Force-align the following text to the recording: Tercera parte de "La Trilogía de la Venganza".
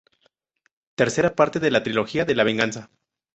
Tercera 0.95 1.35
parte 1.35 1.59
de 1.59 1.69
"La 1.69 1.83
Trilogía 1.83 2.25
de 2.25 2.33
la 2.33 2.43
Venganza". 2.43 2.89